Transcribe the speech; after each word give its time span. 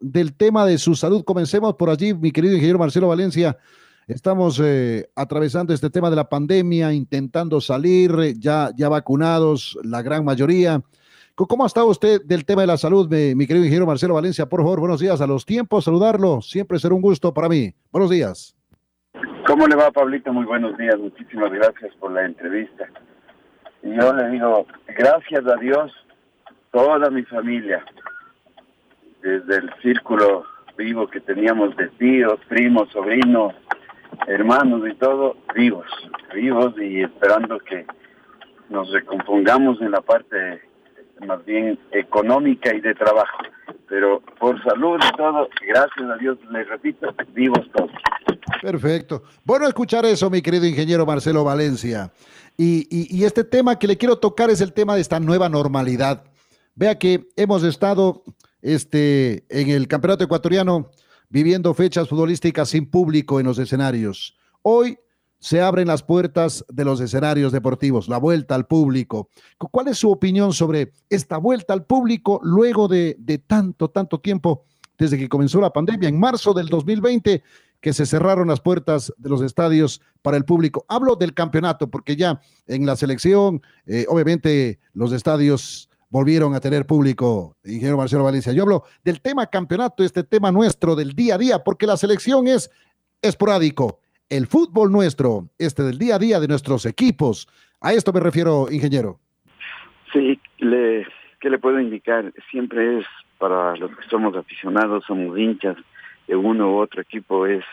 del 0.00 0.34
tema 0.34 0.64
de 0.66 0.78
su 0.78 0.94
salud. 0.94 1.24
Comencemos 1.24 1.74
por 1.74 1.90
allí, 1.90 2.14
mi 2.14 2.30
querido 2.30 2.54
ingeniero 2.54 2.78
Marcelo 2.78 3.08
Valencia. 3.08 3.56
Estamos 4.06 4.60
eh, 4.62 5.08
atravesando 5.16 5.74
este 5.74 5.90
tema 5.90 6.10
de 6.10 6.16
la 6.16 6.28
pandemia, 6.28 6.92
intentando 6.92 7.60
salir, 7.60 8.34
ya, 8.38 8.70
ya 8.76 8.88
vacunados, 8.88 9.78
la 9.82 10.00
gran 10.02 10.24
mayoría. 10.24 10.80
¿Cómo 11.34 11.64
ha 11.64 11.66
estado 11.66 11.88
usted 11.88 12.22
del 12.24 12.46
tema 12.46 12.62
de 12.62 12.68
la 12.68 12.78
salud, 12.78 13.08
mi, 13.10 13.46
querido 13.46 13.64
ingeniero 13.64 13.84
Marcelo 13.84 14.14
Valencia? 14.14 14.46
Por 14.46 14.60
favor, 14.60 14.80
buenos 14.80 15.00
días. 15.00 15.20
A 15.20 15.26
los 15.26 15.44
tiempos, 15.44 15.84
saludarlo. 15.84 16.40
Siempre 16.40 16.78
será 16.78 16.94
un 16.94 17.02
gusto 17.02 17.34
para 17.34 17.48
mí. 17.48 17.74
Buenos 17.92 18.10
días. 18.10 18.56
¿Cómo 19.46 19.66
le 19.66 19.76
va, 19.76 19.90
Pablito? 19.90 20.32
Muy 20.32 20.46
buenos 20.46 20.78
días. 20.78 20.96
Muchísimas 20.98 21.52
gracias 21.52 21.94
por 22.00 22.12
la 22.12 22.24
entrevista. 22.24 22.86
Yo 23.82 24.14
le 24.14 24.30
digo, 24.30 24.66
gracias 24.96 25.46
a 25.46 25.56
Dios, 25.60 25.92
toda 26.72 27.10
mi 27.10 27.22
familia, 27.24 27.84
desde 29.26 29.56
el 29.56 29.70
círculo 29.82 30.44
vivo 30.78 31.08
que 31.08 31.20
teníamos 31.20 31.76
de 31.76 31.88
tíos, 31.98 32.38
primos, 32.48 32.88
sobrinos, 32.92 33.54
hermanos 34.28 34.82
y 34.88 34.94
todo, 34.94 35.36
vivos, 35.54 35.86
vivos 36.32 36.74
y 36.78 37.02
esperando 37.02 37.58
que 37.58 37.86
nos 38.68 38.90
recompongamos 38.92 39.80
en 39.80 39.90
la 39.90 40.00
parte 40.00 40.60
más 41.26 41.44
bien 41.44 41.78
económica 41.90 42.72
y 42.72 42.80
de 42.80 42.94
trabajo. 42.94 43.38
Pero 43.88 44.20
por 44.38 44.62
salud 44.62 45.00
y 45.02 45.16
todo, 45.16 45.48
gracias 45.66 46.10
a 46.10 46.16
Dios, 46.18 46.38
les 46.50 46.68
repito, 46.68 47.08
vivos 47.32 47.66
todos. 47.74 47.90
Perfecto. 48.62 49.22
Bueno 49.44 49.66
escuchar 49.66 50.04
eso, 50.04 50.30
mi 50.30 50.40
querido 50.40 50.66
ingeniero 50.66 51.04
Marcelo 51.04 51.42
Valencia. 51.42 52.12
Y, 52.56 52.86
y, 52.90 53.16
y 53.16 53.24
este 53.24 53.42
tema 53.42 53.78
que 53.78 53.88
le 53.88 53.96
quiero 53.96 54.18
tocar 54.18 54.50
es 54.50 54.60
el 54.60 54.72
tema 54.72 54.94
de 54.94 55.00
esta 55.00 55.18
nueva 55.18 55.48
normalidad. 55.48 56.24
Vea 56.74 56.98
que 56.98 57.26
hemos 57.36 57.64
estado 57.64 58.22
este, 58.66 59.44
en 59.48 59.70
el 59.70 59.86
campeonato 59.86 60.24
ecuatoriano 60.24 60.90
viviendo 61.28 61.72
fechas 61.72 62.08
futbolísticas 62.08 62.70
sin 62.70 62.90
público 62.90 63.38
en 63.38 63.46
los 63.46 63.58
escenarios. 63.58 64.36
Hoy 64.62 64.98
se 65.38 65.60
abren 65.60 65.86
las 65.86 66.02
puertas 66.02 66.64
de 66.68 66.84
los 66.84 67.00
escenarios 67.00 67.52
deportivos, 67.52 68.08
la 68.08 68.18
vuelta 68.18 68.56
al 68.56 68.66
público. 68.66 69.28
¿Cuál 69.70 69.88
es 69.88 69.98
su 69.98 70.10
opinión 70.10 70.52
sobre 70.52 70.92
esta 71.08 71.36
vuelta 71.36 71.74
al 71.74 71.84
público 71.84 72.40
luego 72.42 72.88
de, 72.88 73.16
de 73.20 73.38
tanto, 73.38 73.88
tanto 73.88 74.18
tiempo 74.18 74.64
desde 74.98 75.16
que 75.16 75.28
comenzó 75.28 75.60
la 75.60 75.72
pandemia? 75.72 76.08
En 76.08 76.18
marzo 76.18 76.52
del 76.52 76.66
2020 76.66 77.44
que 77.80 77.92
se 77.92 78.06
cerraron 78.06 78.48
las 78.48 78.60
puertas 78.60 79.12
de 79.16 79.28
los 79.28 79.42
estadios 79.42 80.00
para 80.22 80.36
el 80.36 80.44
público. 80.44 80.84
Hablo 80.88 81.14
del 81.14 81.34
campeonato 81.34 81.88
porque 81.88 82.16
ya 82.16 82.40
en 82.66 82.84
la 82.84 82.96
selección, 82.96 83.62
eh, 83.86 84.06
obviamente 84.08 84.80
los 84.92 85.12
estadios 85.12 85.88
volvieron 86.08 86.54
a 86.54 86.60
tener 86.60 86.86
público, 86.86 87.56
ingeniero 87.64 87.96
Marcelo 87.96 88.24
Valencia. 88.24 88.52
Yo 88.52 88.62
hablo 88.62 88.84
del 89.04 89.20
tema 89.20 89.46
campeonato, 89.46 90.04
este 90.04 90.24
tema 90.24 90.52
nuestro 90.52 90.94
del 90.94 91.12
día 91.12 91.34
a 91.34 91.38
día, 91.38 91.64
porque 91.64 91.86
la 91.86 91.96
selección 91.96 92.46
es 92.46 92.70
esporádico. 93.22 94.00
El 94.28 94.46
fútbol 94.46 94.90
nuestro, 94.90 95.48
este 95.58 95.82
del 95.82 95.98
día 95.98 96.16
a 96.16 96.18
día 96.18 96.40
de 96.40 96.48
nuestros 96.48 96.86
equipos. 96.86 97.48
A 97.80 97.92
esto 97.92 98.12
me 98.12 98.20
refiero, 98.20 98.66
ingeniero. 98.70 99.20
Sí, 100.12 100.40
le, 100.58 101.06
¿qué 101.40 101.50
le 101.50 101.58
puedo 101.58 101.78
indicar? 101.80 102.32
Siempre 102.50 102.98
es 102.98 103.06
para 103.38 103.76
los 103.76 103.90
que 103.90 104.08
somos 104.08 104.34
aficionados, 104.34 105.04
somos 105.06 105.38
hinchas 105.38 105.76
de 106.26 106.36
uno 106.36 106.72
u 106.72 106.78
otro 106.78 107.02
equipo, 107.02 107.46
es, 107.46 107.64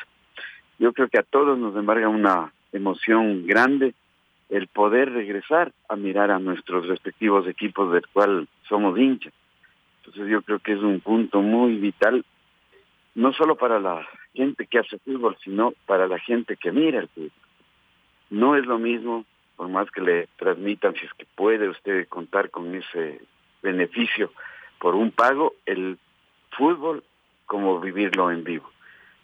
yo 0.78 0.94
creo 0.94 1.08
que 1.08 1.18
a 1.18 1.24
todos 1.24 1.58
nos 1.58 1.76
embarga 1.76 2.08
una 2.10 2.54
emoción 2.72 3.48
grande 3.48 3.96
el 4.54 4.68
poder 4.68 5.12
regresar 5.12 5.74
a 5.90 5.96
mirar 5.96 6.30
a 6.30 6.38
nuestros 6.38 6.88
respectivos 6.88 7.48
equipos 7.48 7.92
del 7.92 8.06
cual 8.14 8.48
somos 8.70 8.98
hinchas. 9.00 9.34
Entonces 9.98 10.30
yo 10.30 10.44
creo 10.44 10.60
que 10.60 10.74
es 10.74 10.80
un 10.80 11.00
punto 11.00 11.42
muy 11.42 11.78
vital, 11.78 12.24
no 13.16 13.34
solo 13.34 13.56
para 13.56 13.80
la 13.80 14.08
gente 14.36 14.68
que 14.68 14.78
hace 14.78 15.00
fútbol, 15.00 15.36
sino 15.44 15.74
para 15.88 16.08
la 16.08 16.20
gente 16.20 16.56
que 16.56 16.72
mira 16.72 17.00
el 17.00 17.08
fútbol. 17.08 17.32
No 18.30 18.56
es 18.56 18.68
lo 18.68 18.78
mismo, 18.78 19.26
por 19.56 19.70
más 19.70 19.90
que 19.90 20.02
le 20.02 20.28
transmitan, 20.38 20.94
si 20.94 21.08
es 21.08 21.14
que 21.16 21.26
puede 21.36 21.68
usted 21.68 22.08
contar 22.08 22.52
con 22.52 22.76
ese 22.76 23.22
beneficio 23.64 24.32
por 24.78 24.94
un 24.94 25.10
pago, 25.10 25.56
el 25.66 25.98
fútbol 26.52 27.04
como 27.48 27.80
vivirlo 27.80 28.30
en 28.30 28.44
vivo. 28.44 28.70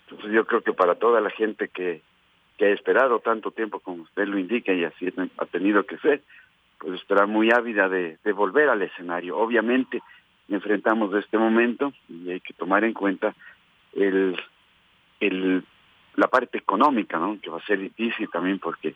Entonces 0.06 0.31
yo 0.31 0.46
creo 0.46 0.61
que 0.61 0.73
para 0.73 0.96
toda 0.96 1.22
la 1.22 1.29
gente 1.29 1.67
que 1.67 2.01
que 2.59 2.66
ha 2.66 2.74
esperado 2.74 3.22
tanto 3.22 3.52
tiempo 3.52 3.80
como 3.80 4.03
usted 4.03 4.28
lo 4.28 4.38
indica 4.38 4.74
y 4.74 4.84
así 4.84 5.08
ha 5.38 5.46
tenido 5.46 5.86
que 5.86 5.97
ser, 6.00 6.22
pues 6.78 7.00
estará 7.00 7.25
muy 7.25 7.52
ávida 7.52 7.88
de, 7.88 8.18
volver 8.34 8.68
al 8.68 8.81
escenario. 8.81 9.38
Obviamente 9.38 10.02
enfrentamos 10.50 11.16
este 11.16 11.38
momento 11.38 11.94
y 12.09 12.31
hay 12.31 12.42
que 12.42 12.53
tomar 12.53 12.84
en 12.84 12.92
cuenta 12.92 13.34
el, 13.94 14.38
el, 15.22 15.64
la 16.18 16.28
parte 16.28 16.58
económica, 16.58 17.18
que 17.42 17.50
va 17.50 17.59
a 17.59 17.66
ser 17.66 17.80
difícil 17.80 18.30
también 18.30 18.59
porque 18.59 18.94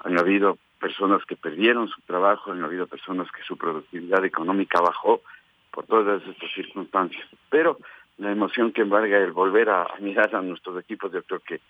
han 0.00 0.18
habido 0.18 0.58
personas 0.78 1.24
que 1.24 1.34
perdieron 1.34 1.88
su 1.88 2.02
trabajo, 2.02 2.52
han 2.52 2.62
habido 2.62 2.86
personas 2.86 3.26
que 3.32 3.42
su 3.42 3.56
productividad 3.56 4.22
económica 4.26 4.82
bajó 4.82 5.22
por 5.70 5.86
todas 5.86 6.22
estas 6.26 6.52
circunstancias. 6.52 7.26
Pero 7.48 7.78
la 8.18 8.32
emoción 8.32 8.70
que 8.70 8.82
embarga 8.82 9.16
el 9.16 9.32
volver 9.32 9.70
a 9.70 9.86
mirar 10.00 10.36
a 10.36 10.42
nuestros 10.42 10.78
equipos, 10.78 11.10
yo 11.10 11.22
creo 11.22 11.40
que 11.40 11.60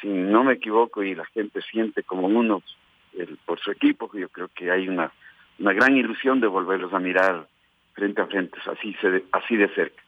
si 0.00 0.08
no 0.08 0.44
me 0.44 0.54
equivoco 0.54 1.02
y 1.02 1.14
la 1.14 1.24
gente 1.26 1.60
siente 1.62 2.02
como 2.02 2.26
uno 2.26 2.62
por 3.44 3.60
su 3.60 3.70
equipo, 3.70 4.10
yo 4.14 4.28
creo 4.28 4.48
que 4.54 4.70
hay 4.70 4.88
una, 4.88 5.12
una 5.58 5.72
gran 5.72 5.96
ilusión 5.96 6.40
de 6.40 6.46
volverlos 6.46 6.92
a 6.92 6.98
mirar 6.98 7.46
frente 7.94 8.22
a 8.22 8.26
frente, 8.26 8.58
así, 8.66 8.96
así 9.32 9.56
de 9.56 9.68
cerca. 9.74 10.02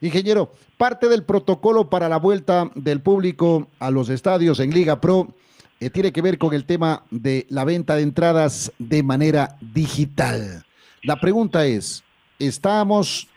Ingeniero, 0.00 0.52
parte 0.76 1.08
del 1.08 1.24
protocolo 1.24 1.88
para 1.88 2.08
la 2.08 2.18
vuelta 2.18 2.70
del 2.74 3.00
público 3.00 3.68
a 3.78 3.90
los 3.90 4.08
estadios 4.10 4.60
en 4.60 4.70
Liga 4.70 5.00
Pro 5.00 5.34
eh, 5.80 5.90
tiene 5.90 6.12
que 6.12 6.22
ver 6.22 6.38
con 6.38 6.54
el 6.54 6.64
tema 6.64 7.04
de 7.10 7.46
la 7.48 7.64
venta 7.64 7.96
de 7.96 8.02
entradas 8.02 8.72
de 8.78 9.02
manera 9.02 9.56
digital. 9.60 10.64
La 11.02 11.16
pregunta 11.16 11.66
es, 11.66 12.04
¿estamos 12.38 13.28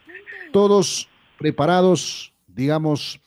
todos 0.51 1.09
preparados, 1.37 2.33
digamos, 2.47 3.19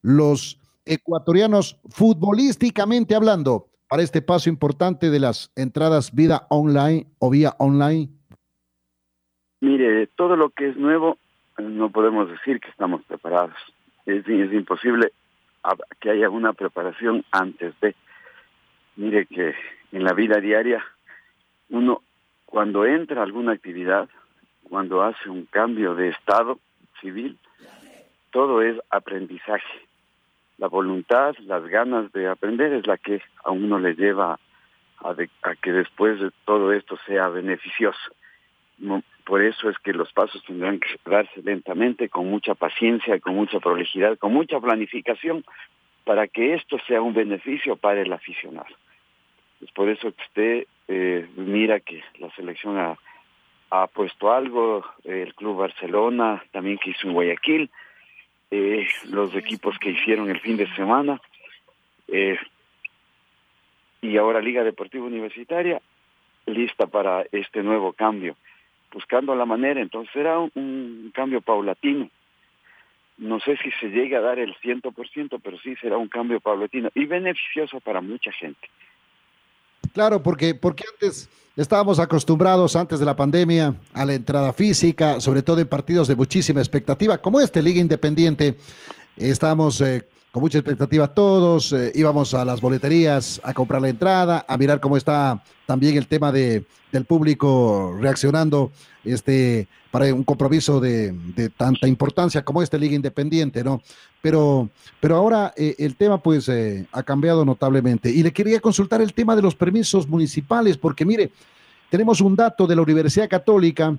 los 0.00 0.58
ecuatorianos 0.84 1.80
futbolísticamente 1.90 3.14
hablando 3.14 3.68
para 3.88 4.02
este 4.02 4.22
paso 4.22 4.48
importante 4.48 5.10
de 5.10 5.20
las 5.20 5.52
entradas 5.54 6.14
vida 6.14 6.46
online 6.48 7.06
o 7.18 7.30
vía 7.30 7.54
online? 7.58 8.08
Mire, 9.60 10.06
todo 10.08 10.34
lo 10.36 10.50
que 10.50 10.70
es 10.70 10.76
nuevo 10.76 11.18
no 11.58 11.90
podemos 11.90 12.30
decir 12.30 12.58
que 12.60 12.70
estamos 12.70 13.02
preparados. 13.04 13.56
Es, 14.06 14.26
imposible 14.26 15.12
que 16.00 16.10
haya 16.10 16.30
una 16.30 16.52
preparación 16.52 17.24
antes 17.30 17.78
de. 17.80 17.94
Mire 18.96 19.26
que 19.26 19.54
en 19.92 20.04
la 20.04 20.12
vida 20.12 20.40
diaria 20.40 20.82
uno 21.68 22.02
cuando 22.46 22.84
entra 22.84 23.22
alguna 23.22 23.52
actividad, 23.52 24.08
cuando 24.68 25.02
hace 25.02 25.28
un 25.28 25.46
cambio 25.46 25.94
de 25.94 26.08
estado 26.08 26.58
civil, 27.00 27.38
todo 28.30 28.62
es 28.62 28.78
aprendizaje 28.90 29.91
la 30.62 30.68
voluntad, 30.68 31.34
las 31.40 31.66
ganas 31.66 32.12
de 32.12 32.28
aprender 32.28 32.72
es 32.72 32.86
la 32.86 32.96
que 32.96 33.20
a 33.42 33.50
uno 33.50 33.80
le 33.80 33.96
lleva 33.96 34.38
a, 35.00 35.14
que 35.60 35.72
después 35.72 36.20
de 36.20 36.30
todo 36.44 36.72
esto 36.72 36.96
sea 37.04 37.26
beneficioso. 37.30 37.98
por 39.24 39.42
eso 39.42 39.68
es 39.70 39.76
que 39.78 39.92
los 39.92 40.12
pasos 40.12 40.40
tendrán 40.44 40.78
que 40.78 41.00
darse 41.04 41.42
lentamente, 41.42 42.08
con 42.08 42.28
mucha 42.30 42.54
paciencia, 42.54 43.18
con 43.18 43.34
mucha 43.34 43.58
prolijidad, 43.58 44.16
con 44.18 44.32
mucha 44.32 44.60
planificación, 44.60 45.44
para 46.04 46.28
que 46.28 46.54
esto 46.54 46.78
sea 46.86 47.02
un 47.02 47.12
beneficio 47.12 47.74
para 47.74 48.00
el 48.00 48.12
aficionado. 48.12 48.72
Es 49.60 49.72
por 49.72 49.88
eso 49.88 50.12
que 50.12 50.22
usted 50.28 50.66
eh, 50.86 51.28
mira 51.34 51.80
que 51.80 52.04
la 52.20 52.30
selección 52.36 52.78
ha, 52.78 52.96
ha 53.70 53.88
puesto 53.88 54.32
algo, 54.32 54.84
el 55.02 55.34
Club 55.34 55.56
Barcelona 55.56 56.40
también 56.52 56.78
que 56.78 56.90
hizo 56.90 57.08
en 57.08 57.14
Guayaquil, 57.14 57.68
eh, 58.54 58.86
los 59.08 59.34
equipos 59.34 59.78
que 59.78 59.92
hicieron 59.92 60.28
el 60.28 60.38
fin 60.38 60.58
de 60.58 60.70
semana, 60.74 61.18
eh, 62.08 62.36
y 64.02 64.18
ahora 64.18 64.42
Liga 64.42 64.62
Deportiva 64.62 65.06
Universitaria, 65.06 65.80
lista 66.44 66.86
para 66.86 67.24
este 67.32 67.62
nuevo 67.62 67.94
cambio, 67.94 68.36
buscando 68.92 69.34
la 69.34 69.46
manera, 69.46 69.80
entonces 69.80 70.12
será 70.12 70.38
un, 70.38 71.10
cambio 71.14 71.40
paulatino. 71.40 72.10
No 73.16 73.40
sé 73.40 73.56
si 73.56 73.70
se 73.80 73.88
llega 73.88 74.18
a 74.18 74.22
dar 74.22 74.38
el 74.38 74.54
100%, 74.56 75.40
pero 75.42 75.58
sí 75.60 75.74
será 75.76 75.96
un 75.96 76.08
cambio 76.08 76.38
paulatino 76.38 76.90
y 76.94 77.06
beneficioso 77.06 77.80
para 77.80 78.02
mucha 78.02 78.32
gente. 78.32 78.68
Claro, 79.94 80.22
porque, 80.22 80.54
porque 80.54 80.84
antes 80.92 81.30
estábamos 81.56 81.98
acostumbrados, 81.98 82.76
antes 82.76 82.98
de 82.98 83.06
la 83.06 83.16
pandemia, 83.16 83.74
a 83.92 84.04
la 84.04 84.14
entrada 84.14 84.52
física, 84.52 85.20
sobre 85.20 85.42
todo 85.42 85.60
en 85.60 85.68
partidos 85.68 86.08
de 86.08 86.16
muchísima 86.16 86.60
expectativa, 86.60 87.18
como 87.18 87.40
este 87.40 87.62
Liga 87.62 87.80
Independiente. 87.80 88.56
Estábamos 89.16 89.80
eh, 89.80 90.08
con 90.32 90.40
mucha 90.40 90.58
expectativa 90.58 91.08
todos, 91.08 91.74
eh, 91.74 91.92
íbamos 91.94 92.32
a 92.32 92.42
las 92.46 92.62
boleterías 92.62 93.38
a 93.44 93.52
comprar 93.52 93.82
la 93.82 93.90
entrada, 93.90 94.46
a 94.48 94.56
mirar 94.56 94.80
cómo 94.80 94.96
está 94.96 95.44
también 95.66 95.98
el 95.98 96.06
tema 96.06 96.32
de, 96.32 96.64
del 96.90 97.04
público 97.04 97.94
reaccionando 98.00 98.72
este, 99.04 99.68
para 99.90 100.06
un 100.14 100.24
compromiso 100.24 100.80
de, 100.80 101.12
de 101.12 101.50
tanta 101.50 101.86
importancia 101.86 102.42
como 102.42 102.62
este 102.62 102.78
Liga 102.78 102.94
Independiente, 102.94 103.62
¿no? 103.62 103.82
Pero, 104.22 104.70
pero 105.00 105.16
ahora 105.16 105.52
eh, 105.54 105.74
el 105.78 105.96
tema 105.96 106.22
pues 106.22 106.48
eh, 106.48 106.86
ha 106.92 107.02
cambiado 107.02 107.44
notablemente. 107.44 108.10
Y 108.10 108.22
le 108.22 108.32
quería 108.32 108.58
consultar 108.58 109.02
el 109.02 109.12
tema 109.12 109.36
de 109.36 109.42
los 109.42 109.54
permisos 109.54 110.08
municipales, 110.08 110.78
porque 110.78 111.04
mire, 111.04 111.30
tenemos 111.90 112.22
un 112.22 112.34
dato 112.34 112.66
de 112.66 112.74
la 112.74 112.80
Universidad 112.80 113.28
Católica 113.28 113.98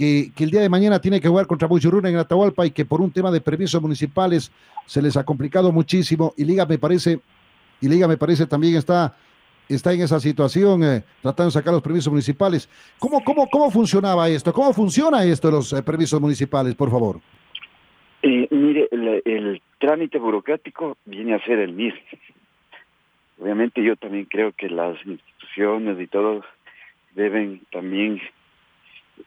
que, 0.00 0.44
el 0.44 0.50
día 0.50 0.62
de 0.62 0.70
mañana 0.70 0.98
tiene 0.98 1.20
que 1.20 1.28
jugar 1.28 1.46
contra 1.46 1.68
Buyuruna 1.68 2.08
en 2.08 2.16
Atahualpa 2.16 2.64
y 2.64 2.70
que 2.70 2.86
por 2.86 3.02
un 3.02 3.10
tema 3.10 3.30
de 3.30 3.42
permisos 3.42 3.82
municipales 3.82 4.50
se 4.86 5.02
les 5.02 5.14
ha 5.18 5.24
complicado 5.24 5.70
muchísimo 5.72 6.32
y 6.38 6.44
Liga 6.44 6.64
me 6.64 6.78
parece, 6.78 7.20
y 7.82 7.88
Liga 7.88 8.08
me 8.08 8.16
parece 8.16 8.46
también 8.46 8.76
está, 8.76 9.14
está 9.68 9.92
en 9.92 10.00
esa 10.00 10.18
situación 10.18 10.82
eh, 10.84 11.04
tratando 11.20 11.50
de 11.50 11.52
sacar 11.52 11.74
los 11.74 11.82
permisos 11.82 12.10
municipales. 12.10 12.66
¿Cómo, 12.98 13.22
cómo, 13.22 13.46
¿Cómo 13.50 13.70
funcionaba 13.70 14.26
esto? 14.30 14.54
¿Cómo 14.54 14.72
funciona 14.72 15.22
esto 15.22 15.50
los 15.50 15.70
eh, 15.74 15.82
permisos 15.82 16.18
municipales, 16.18 16.74
por 16.74 16.90
favor? 16.90 17.20
Eh, 18.22 18.48
mire, 18.50 18.88
el, 18.92 19.22
el 19.26 19.62
trámite 19.78 20.18
burocrático 20.18 20.96
viene 21.04 21.34
a 21.34 21.44
ser 21.44 21.58
el 21.58 21.74
mismo. 21.74 22.00
Obviamente 23.38 23.82
yo 23.82 23.96
también 23.96 24.24
creo 24.24 24.52
que 24.52 24.70
las 24.70 24.96
instituciones 25.04 26.00
y 26.00 26.06
todos 26.06 26.42
deben 27.14 27.60
también 27.70 28.18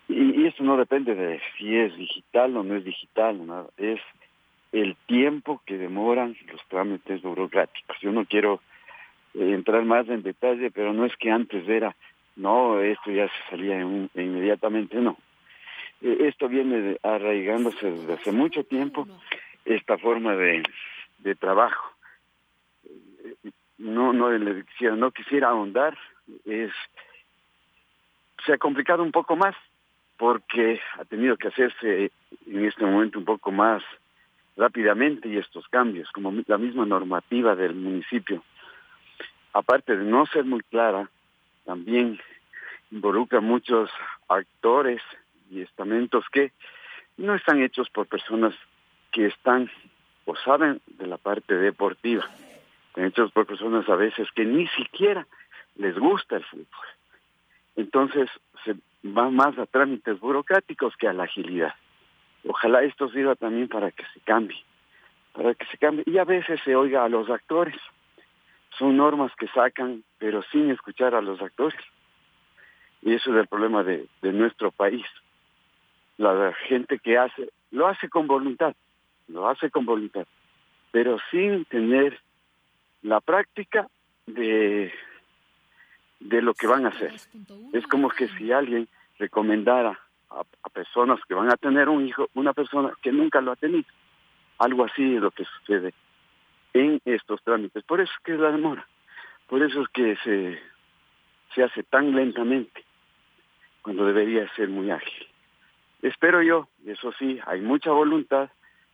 y, 0.07 0.41
y, 0.41 0.47
esto 0.47 0.63
no 0.63 0.77
depende 0.77 1.15
de 1.15 1.41
si 1.57 1.75
es 1.75 1.95
digital 1.95 2.55
o 2.57 2.63
no 2.63 2.75
es 2.75 2.83
digital, 2.83 3.39
es 3.77 3.99
el 4.71 4.95
tiempo 5.05 5.61
que 5.65 5.77
demoran 5.77 6.35
los 6.51 6.61
trámites 6.67 7.21
burocráticos. 7.21 7.97
Yo 8.01 8.11
no 8.11 8.25
quiero 8.25 8.61
eh, 9.35 9.53
entrar 9.53 9.83
más 9.85 10.07
en 10.09 10.23
detalle, 10.23 10.71
pero 10.71 10.93
no 10.93 11.05
es 11.05 11.15
que 11.17 11.31
antes 11.31 11.67
era, 11.67 11.95
no, 12.35 12.79
esto 12.79 13.11
ya 13.11 13.27
se 13.27 13.49
salía 13.49 13.79
inmediatamente, 13.79 14.97
no. 14.97 15.17
Eh, 16.01 16.17
esto 16.27 16.49
viene 16.49 16.97
arraigándose 17.03 17.91
desde 17.91 18.13
hace 18.13 18.31
mucho 18.31 18.63
tiempo, 18.63 19.07
esta 19.65 19.97
forma 19.97 20.35
de, 20.35 20.63
de 21.19 21.35
trabajo. 21.35 21.91
No, 23.77 24.13
no, 24.13 24.29
quisiera, 24.65 24.95
no 24.95 25.11
quisiera 25.11 25.49
ahondar, 25.49 25.97
es 26.45 26.71
se 28.45 28.53
ha 28.53 28.57
complicado 28.57 29.03
un 29.03 29.11
poco 29.11 29.35
más 29.35 29.55
porque 30.23 30.79
ha 30.97 31.03
tenido 31.03 31.35
que 31.35 31.49
hacerse 31.49 32.09
en 32.47 32.65
este 32.65 32.85
momento 32.85 33.19
un 33.19 33.25
poco 33.25 33.51
más 33.51 33.83
rápidamente 34.55 35.27
y 35.27 35.35
estos 35.35 35.67
cambios, 35.67 36.09
como 36.13 36.31
la 36.47 36.57
misma 36.57 36.85
normativa 36.85 37.57
del 37.57 37.75
municipio. 37.75 38.41
Aparte 39.51 39.97
de 39.97 40.05
no 40.05 40.25
ser 40.27 40.45
muy 40.45 40.61
clara, 40.61 41.09
también 41.65 42.21
involucra 42.89 43.41
muchos 43.41 43.89
actores 44.29 45.01
y 45.51 45.59
estamentos 45.59 46.23
que 46.31 46.53
no 47.17 47.35
están 47.35 47.61
hechos 47.61 47.89
por 47.89 48.07
personas 48.07 48.55
que 49.11 49.25
están 49.25 49.69
o 50.23 50.37
saben 50.37 50.79
de 50.87 51.05
la 51.05 51.17
parte 51.17 51.53
deportiva, 51.55 52.25
están 52.87 53.07
hechos 53.07 53.29
por 53.33 53.45
personas 53.45 53.89
a 53.89 53.95
veces 53.97 54.29
que 54.33 54.45
ni 54.45 54.67
siquiera 54.67 55.27
les 55.75 55.99
gusta 55.99 56.37
el 56.37 56.45
fútbol. 56.45 56.87
Entonces 57.75 58.29
se 58.63 58.77
va 59.05 59.29
más 59.29 59.57
a 59.57 59.65
trámites 59.65 60.19
burocráticos 60.19 60.95
que 60.97 61.07
a 61.07 61.13
la 61.13 61.23
agilidad. 61.23 61.73
Ojalá 62.47 62.83
esto 62.83 63.09
sirva 63.09 63.35
también 63.35 63.67
para 63.67 63.91
que 63.91 64.03
se 64.13 64.19
cambie, 64.21 64.61
para 65.33 65.53
que 65.53 65.65
se 65.65 65.77
cambie. 65.77 66.03
Y 66.07 66.17
a 66.17 66.25
veces 66.25 66.59
se 66.63 66.75
oiga 66.75 67.03
a 67.03 67.09
los 67.09 67.29
actores. 67.29 67.75
Son 68.77 68.97
normas 68.97 69.31
que 69.37 69.47
sacan, 69.49 70.03
pero 70.17 70.41
sin 70.51 70.71
escuchar 70.71 71.15
a 71.15 71.21
los 71.21 71.41
actores. 71.41 71.79
Y 73.01 73.13
eso 73.13 73.31
es 73.31 73.37
el 73.41 73.47
problema 73.47 73.83
de, 73.83 74.07
de 74.21 74.31
nuestro 74.31 74.71
país. 74.71 75.05
La 76.17 76.53
gente 76.67 76.99
que 76.99 77.17
hace, 77.17 77.49
lo 77.71 77.87
hace 77.87 78.09
con 78.09 78.27
voluntad, 78.27 78.75
lo 79.27 79.47
hace 79.47 79.69
con 79.69 79.85
voluntad, 79.85 80.25
pero 80.91 81.17
sin 81.31 81.65
tener 81.65 82.19
la 83.01 83.19
práctica 83.19 83.87
de 84.25 84.93
de 86.23 86.41
lo 86.41 86.53
que 86.53 86.67
van 86.67 86.85
a 86.85 86.89
hacer. 86.89 87.13
Es 87.73 87.85
como 87.87 88.09
que 88.09 88.27
si 88.29 88.51
alguien 88.51 88.87
recomendara 89.19 89.99
a, 90.29 90.43
personas 90.69 91.19
que 91.27 91.35
van 91.35 91.51
a 91.51 91.57
tener 91.57 91.89
un 91.89 92.07
hijo, 92.07 92.29
una 92.33 92.53
persona 92.53 92.91
que 93.01 93.11
nunca 93.11 93.41
lo 93.41 93.51
ha 93.51 93.55
tenido. 93.55 93.85
Algo 94.57 94.85
así 94.85 95.15
es 95.15 95.21
lo 95.21 95.31
que 95.31 95.45
sucede 95.45 95.93
en 96.73 96.99
estos 97.05 97.43
trámites. 97.43 97.83
Por 97.83 98.01
eso 98.01 98.11
es 98.11 98.23
que 98.23 98.33
es 98.33 98.39
la 98.39 98.51
demora. 98.51 98.87
Por 99.47 99.61
eso 99.61 99.81
es 99.81 99.87
que 99.89 100.15
se, 100.23 100.59
se 101.53 101.63
hace 101.63 101.83
tan 101.83 102.15
lentamente 102.15 102.83
cuando 103.81 104.05
debería 104.05 104.51
ser 104.55 104.69
muy 104.69 104.89
ágil. 104.89 105.27
Espero 106.01 106.41
yo, 106.41 106.67
eso 106.85 107.11
sí, 107.19 107.39
hay 107.45 107.61
mucha 107.61 107.91
voluntad 107.91 108.49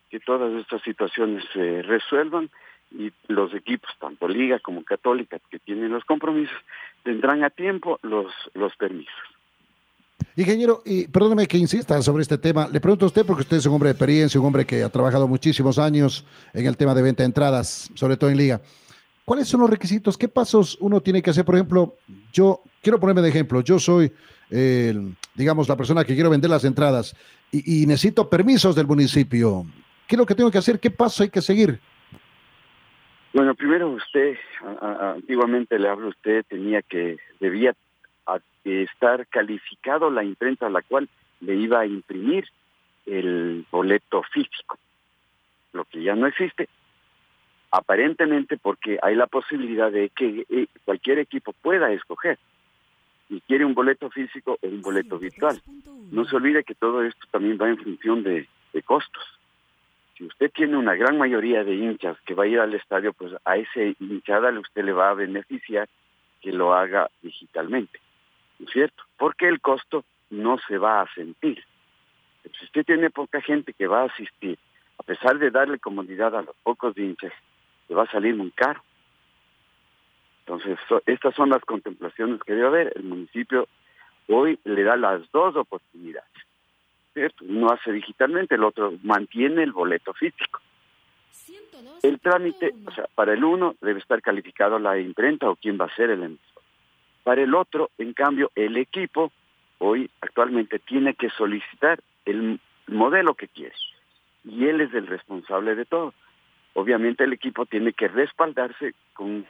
que 0.09 0.19
todas 0.19 0.51
estas 0.59 0.81
situaciones 0.81 1.45
se 1.53 1.81
resuelvan 1.83 2.49
y 2.91 3.11
los 3.27 3.53
equipos, 3.53 3.89
tanto 3.99 4.27
Liga 4.27 4.59
como 4.59 4.83
Católica, 4.83 5.37
que 5.49 5.59
tienen 5.59 5.91
los 5.91 6.03
compromisos, 6.05 6.55
tendrán 7.03 7.43
a 7.43 7.49
tiempo 7.49 7.99
los, 8.01 8.27
los 8.53 8.75
permisos. 8.75 9.13
Ingeniero, 10.35 10.81
y 10.85 11.07
perdóneme 11.07 11.47
que 11.47 11.57
insista 11.57 12.01
sobre 12.01 12.21
este 12.21 12.37
tema. 12.37 12.67
Le 12.67 12.79
pregunto 12.79 13.05
a 13.05 13.07
usted, 13.07 13.25
porque 13.25 13.41
usted 13.41 13.57
es 13.57 13.65
un 13.65 13.73
hombre 13.73 13.89
de 13.89 13.91
experiencia, 13.91 14.39
un 14.39 14.47
hombre 14.47 14.65
que 14.65 14.83
ha 14.83 14.89
trabajado 14.89 15.27
muchísimos 15.27 15.77
años 15.77 16.25
en 16.53 16.65
el 16.65 16.77
tema 16.77 16.95
de 16.95 17.01
venta 17.01 17.23
de 17.23 17.27
entradas, 17.27 17.89
sobre 17.93 18.15
todo 18.15 18.29
en 18.29 18.37
Liga. 18.37 18.61
¿Cuáles 19.25 19.47
son 19.47 19.59
los 19.61 19.69
requisitos? 19.69 20.17
¿Qué 20.17 20.27
pasos 20.27 20.77
uno 20.79 21.01
tiene 21.01 21.21
que 21.21 21.29
hacer? 21.29 21.45
Por 21.45 21.55
ejemplo, 21.55 21.95
yo 22.31 22.61
quiero 22.81 22.99
ponerme 22.99 23.21
de 23.21 23.29
ejemplo. 23.29 23.61
Yo 23.61 23.79
soy, 23.79 24.11
eh, 24.49 24.95
digamos, 25.35 25.67
la 25.67 25.75
persona 25.75 26.03
que 26.03 26.15
quiero 26.15 26.29
vender 26.29 26.49
las 26.49 26.63
entradas 26.63 27.15
y, 27.51 27.83
y 27.83 27.85
necesito 27.85 28.29
permisos 28.29 28.75
del 28.75 28.87
municipio. 28.87 29.65
¿Qué 30.07 30.15
es 30.15 30.17
lo 30.17 30.25
que 30.25 30.35
tengo 30.35 30.49
que 30.49 30.57
hacer? 30.57 30.79
¿Qué 30.79 30.89
paso 30.89 31.23
hay 31.23 31.29
que 31.29 31.41
seguir? 31.41 31.79
Bueno, 33.31 33.53
primero 33.53 33.89
usted, 33.89 34.37
a, 34.81 34.87
a, 34.87 35.11
antiguamente 35.11 35.77
le 35.77 35.87
hablo 35.87 36.07
usted, 36.07 36.43
tenía 36.47 36.81
que, 36.81 37.17
debía 37.39 37.75
a, 38.25 38.39
estar 38.63 39.27
calificado 39.27 40.09
la 40.09 40.23
imprenta 40.23 40.65
a 40.65 40.71
la 40.71 40.81
cual 40.81 41.07
le 41.41 41.55
iba 41.55 41.79
a 41.79 41.85
imprimir 41.85 42.45
el 43.05 43.65
boleto 43.71 44.23
físico, 44.23 44.77
lo 45.73 45.85
que 45.85 46.01
ya 46.01 46.15
no 46.15 46.25
existe, 46.25 46.69
aparentemente 47.71 48.57
porque 48.57 48.97
hay 49.01 49.15
la 49.15 49.27
posibilidad 49.27 49.91
de 49.91 50.09
que 50.09 50.45
eh, 50.49 50.67
cualquier 50.83 51.19
equipo 51.19 51.53
pueda 51.53 51.91
escoger 51.91 52.39
si 53.27 53.41
quiere 53.41 53.63
un 53.63 53.75
boleto 53.75 54.09
físico 54.09 54.57
o 54.59 54.67
un 54.67 54.81
boleto 54.81 55.19
virtual. 55.19 55.61
No 56.11 56.25
se 56.25 56.35
olvide 56.35 56.63
que 56.63 56.73
todo 56.73 57.03
esto 57.03 57.27
también 57.29 57.59
va 57.61 57.69
en 57.69 57.77
función 57.77 58.23
de, 58.23 58.47
de 58.73 58.81
costos 58.81 59.38
si 60.19 60.25
usted 60.25 60.51
tiene 60.51 60.75
una 60.75 60.95
gran 60.95 61.17
mayoría 61.17 61.63
de 61.63 61.75
hinchas 61.75 62.17
que 62.25 62.33
va 62.33 62.43
a 62.43 62.47
ir 62.47 62.59
al 62.59 62.73
estadio, 62.73 63.13
pues 63.13 63.31
a 63.45 63.55
ese 63.55 63.95
hinchada 64.01 64.51
usted 64.59 64.83
le 64.83 64.91
va 64.91 65.11
a 65.11 65.13
beneficiar 65.13 65.87
que 66.41 66.51
lo 66.51 66.73
haga 66.73 67.09
digitalmente, 67.21 68.01
¿no 68.59 68.65
es 68.65 68.73
cierto? 68.73 69.01
Porque 69.17 69.47
el 69.47 69.61
costo 69.61 70.03
no 70.29 70.59
se 70.67 70.77
va 70.77 71.01
a 71.01 71.13
sentir. 71.13 71.63
Si 72.43 72.65
usted 72.65 72.85
tiene 72.85 73.09
poca 73.09 73.39
gente 73.39 73.71
que 73.71 73.87
va 73.87 74.01
a 74.01 74.05
asistir, 74.07 74.59
a 74.97 75.03
pesar 75.03 75.39
de 75.39 75.51
darle 75.51 75.79
comodidad 75.79 76.35
a 76.35 76.41
los 76.41 76.55
pocos 76.63 76.97
hinchas, 76.97 77.31
le 77.87 77.95
va 77.95 78.03
a 78.03 78.11
salir 78.11 78.35
muy 78.35 78.51
caro. 78.51 78.83
Entonces, 80.41 80.77
estas 81.05 81.33
son 81.33 81.49
las 81.51 81.63
contemplaciones 81.63 82.41
que 82.43 82.53
debe 82.55 82.67
haber. 82.67 82.93
El 82.97 83.03
municipio 83.03 83.69
hoy 84.27 84.59
le 84.65 84.83
da 84.83 84.97
las 84.97 85.31
dos 85.31 85.55
oportunidades 85.55 86.48
¿cierto? 87.13 87.45
Uno 87.47 87.71
hace 87.71 87.91
digitalmente, 87.91 88.55
el 88.55 88.63
otro 88.63 88.93
mantiene 89.03 89.63
el 89.63 89.71
boleto 89.71 90.13
físico. 90.13 90.61
El 92.03 92.19
trámite, 92.19 92.73
o 92.85 92.91
sea, 92.91 93.07
para 93.15 93.33
el 93.33 93.43
uno 93.43 93.75
debe 93.81 93.99
estar 93.99 94.21
calificado 94.21 94.79
la 94.79 94.99
imprenta 94.99 95.49
o 95.49 95.55
quién 95.55 95.77
va 95.79 95.85
a 95.85 95.95
ser 95.95 96.09
el 96.09 96.23
emisor. 96.23 96.63
Para 97.23 97.41
el 97.41 97.53
otro, 97.55 97.89
en 97.97 98.13
cambio, 98.13 98.51
el 98.55 98.77
equipo 98.77 99.31
hoy 99.79 100.09
actualmente 100.21 100.79
tiene 100.79 101.13
que 101.13 101.29
solicitar 101.29 101.99
el 102.25 102.59
modelo 102.87 103.33
que 103.33 103.47
quiere 103.47 103.75
y 104.43 104.65
él 104.67 104.81
es 104.81 104.93
el 104.93 105.07
responsable 105.07 105.75
de 105.75 105.85
todo. 105.85 106.13
Obviamente 106.73 107.23
el 107.23 107.33
equipo 107.33 107.65
tiene 107.65 107.93
que 107.93 108.07
respaldarse 108.07 108.93
con 109.13 109.45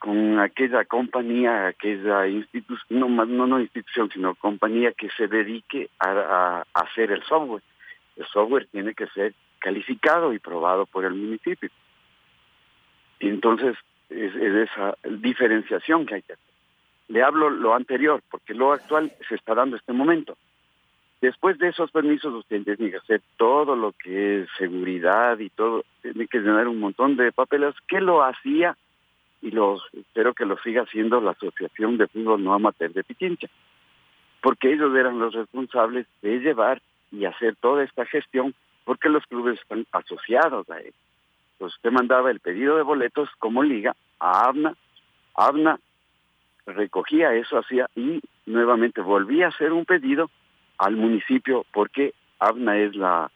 con 0.00 0.38
aquella 0.38 0.86
compañía, 0.86 1.66
aquella 1.66 2.26
institución, 2.26 2.86
no, 2.88 3.06
no, 3.26 3.46
no 3.46 3.60
institución, 3.60 4.10
sino 4.10 4.34
compañía 4.34 4.92
que 4.92 5.10
se 5.10 5.28
dedique 5.28 5.90
a, 6.00 6.64
hacer 6.72 7.12
el 7.12 7.22
software. 7.22 7.62
El 8.16 8.26
software 8.26 8.66
tiene 8.72 8.94
que 8.94 9.06
ser 9.08 9.34
calificado 9.58 10.32
y 10.32 10.38
probado 10.38 10.86
por 10.86 11.04
el 11.04 11.12
municipio. 11.12 11.68
Y 13.20 13.28
entonces 13.28 13.76
es, 14.08 14.34
esa 14.34 14.96
diferenciación 15.04 16.06
que 16.06 16.14
hay 16.14 16.22
que 16.22 16.32
hacer. 16.32 16.52
Le 17.08 17.22
hablo 17.22 17.50
lo 17.50 17.74
anterior, 17.74 18.22
porque 18.30 18.54
lo 18.54 18.72
actual 18.72 19.12
se 19.28 19.34
está 19.34 19.54
dando 19.54 19.76
este 19.76 19.92
momento. 19.92 20.38
Después 21.20 21.58
de 21.58 21.68
esos 21.68 21.90
permisos, 21.90 22.32
usted 22.32 22.64
tiene 22.64 22.90
que 22.90 22.96
hacer 22.96 23.20
todo 23.36 23.76
lo 23.76 23.92
que 23.92 24.40
es 24.40 24.48
seguridad 24.56 25.38
y 25.40 25.50
todo, 25.50 25.84
tiene 26.00 26.26
que 26.26 26.38
llenar 26.38 26.68
un 26.68 26.80
montón 26.80 27.16
de 27.16 27.32
papeles 27.32 27.74
que 27.86 28.00
lo 28.00 28.24
hacía 28.24 28.78
y 29.42 29.50
los 29.50 29.82
espero 29.92 30.34
que 30.34 30.44
lo 30.44 30.58
siga 30.58 30.82
haciendo 30.82 31.20
la 31.20 31.32
Asociación 31.32 31.96
de 31.96 32.08
Fútbol 32.08 32.44
No 32.44 32.54
Amateur 32.54 32.92
de 32.92 33.04
Pichincha, 33.04 33.48
porque 34.42 34.72
ellos 34.72 34.94
eran 34.94 35.18
los 35.18 35.34
responsables 35.34 36.06
de 36.22 36.38
llevar 36.40 36.80
y 37.10 37.24
hacer 37.24 37.56
toda 37.56 37.84
esta 37.84 38.04
gestión, 38.06 38.54
porque 38.84 39.08
los 39.08 39.24
clubes 39.26 39.60
están 39.60 39.86
asociados 39.92 40.68
a 40.70 40.78
él. 40.78 40.94
Pues 41.58 41.74
usted 41.74 41.90
mandaba 41.90 42.30
el 42.30 42.40
pedido 42.40 42.76
de 42.76 42.82
boletos 42.82 43.28
como 43.38 43.62
liga 43.62 43.94
a 44.18 44.48
ABNA, 44.48 44.74
ABNA 45.34 45.78
recogía 46.66 47.34
eso, 47.34 47.58
hacía 47.58 47.88
y 47.96 48.20
nuevamente 48.46 49.00
volvía 49.00 49.46
a 49.46 49.48
hacer 49.48 49.72
un 49.72 49.84
pedido 49.84 50.30
al 50.78 50.96
municipio 50.96 51.64
porque 51.72 52.14
ABNA 52.38 52.78
es 52.78 52.96
la, 52.96 53.30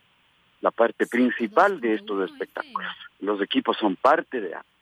la 0.61 0.71
parte 0.71 1.07
principal 1.07 1.81
de 1.81 1.95
estos 1.95 2.31
espectáculos. 2.31 2.93
Los 3.21 3.41
equipos 3.41 3.77
son 3.77 3.97
parte 3.97 4.41
de 4.41 4.55
ABNA. 4.55 4.74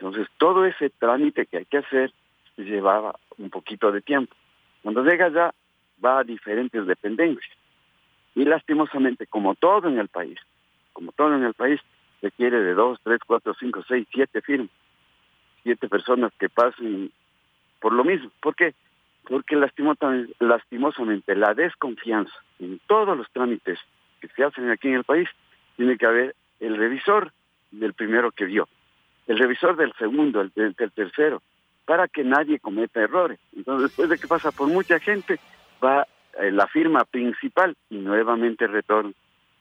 Entonces, 0.00 0.28
todo 0.38 0.64
ese 0.64 0.88
trámite 0.88 1.44
que 1.44 1.58
hay 1.58 1.64
que 1.66 1.76
hacer 1.76 2.10
llevaba 2.56 3.16
un 3.36 3.50
poquito 3.50 3.92
de 3.92 4.00
tiempo. 4.00 4.34
Cuando 4.82 5.04
llega 5.04 5.28
ya, 5.28 5.54
va 6.02 6.20
a 6.20 6.24
diferentes 6.24 6.86
dependencias. 6.86 7.54
Y 8.34 8.46
lastimosamente, 8.46 9.26
como 9.26 9.54
todo 9.54 9.88
en 9.88 9.98
el 9.98 10.08
país, 10.08 10.38
como 10.94 11.12
todo 11.12 11.34
en 11.36 11.44
el 11.44 11.52
país, 11.52 11.80
requiere 12.22 12.62
de 12.62 12.72
dos, 12.72 12.98
tres, 13.02 13.18
cuatro, 13.26 13.54
cinco, 13.60 13.82
seis, 13.86 14.08
siete 14.10 14.40
firmas, 14.40 14.70
siete 15.62 15.86
personas 15.86 16.32
que 16.38 16.48
pasen 16.48 17.12
por 17.78 17.92
lo 17.92 18.02
mismo. 18.02 18.30
¿Por 18.40 18.54
qué? 18.54 18.74
Porque 19.24 19.54
lastimosamente 19.54 21.34
la 21.36 21.52
desconfianza 21.52 22.32
en 22.58 22.80
todos 22.86 23.18
los 23.18 23.30
trámites 23.32 23.78
que 24.22 24.28
se 24.28 24.44
hacen 24.44 24.70
aquí 24.70 24.88
en 24.88 24.94
el 24.94 25.04
país, 25.04 25.28
tiene 25.76 25.98
que 25.98 26.06
haber 26.06 26.34
el 26.58 26.78
revisor 26.78 27.32
del 27.70 27.92
primero 27.92 28.32
que 28.32 28.46
vio 28.46 28.66
el 29.30 29.38
revisor 29.38 29.76
del 29.76 29.92
segundo, 29.92 30.40
el, 30.40 30.50
del, 30.56 30.74
tercero, 30.74 31.40
para 31.84 32.08
que 32.08 32.24
nadie 32.24 32.58
cometa 32.58 33.00
errores. 33.00 33.38
Entonces, 33.56 33.90
después 33.90 34.08
de 34.08 34.18
que 34.18 34.26
pasa 34.26 34.50
por 34.50 34.66
mucha 34.66 34.98
gente, 34.98 35.38
va 35.82 36.04
eh, 36.40 36.50
la 36.50 36.66
firma 36.66 37.04
principal 37.04 37.76
y 37.90 37.98
nuevamente 37.98 38.66
retorno 38.66 39.12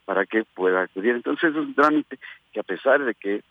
para 0.06 0.26
que 0.26 0.44
pueda 0.44 0.82
acudir. 0.82 1.14
Entonces, 1.14 1.52
es 1.52 1.56
un 1.56 1.76
trámite 1.76 2.18
que 2.52 2.62
a 2.62 2.64
pesar 2.64 3.06
de 3.06 3.14
que 3.14 3.44